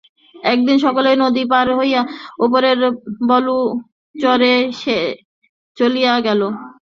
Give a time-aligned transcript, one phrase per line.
[0.35, 2.01] একদিন সকালেই নদী পার হইয়া
[2.45, 2.69] ওপারে
[3.29, 4.97] বালুচরে সে
[5.77, 6.41] চলিয়া গেল।